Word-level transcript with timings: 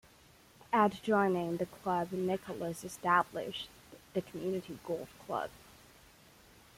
Adjoining 0.73 1.57
the 1.57 1.67
club 1.67 2.11
Nichols 2.11 2.83
established 2.83 3.69
the 4.15 4.23
Community 4.23 4.79
Golf 4.83 5.09
Club. 5.27 5.51